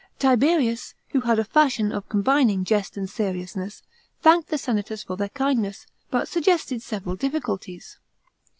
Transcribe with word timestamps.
Tiberius, 0.17 0.95
who 1.09 1.21
had 1.21 1.37
a 1.37 1.43
fashion 1.43 1.91
of 1.91 2.09
combining 2.09 2.63
jest 2.63 2.97
and 2.97 3.07
seriousness, 3.07 3.83
thanked 4.19 4.49
the 4.49 4.57
senators 4.57 5.03
for 5.03 5.15
their 5.15 5.29
kindness, 5.29 5.85
but 6.09 6.27
suggested 6.27 6.81
several 6.81 7.15
difficulties. 7.15 7.99